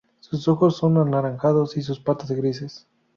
Sus 0.19 0.47
ojos 0.47 0.77
son 0.77 0.97
anaranjados 0.97 1.77
y 1.77 1.83
sus 1.83 1.99
patas 1.99 2.31
grises. 2.31 2.87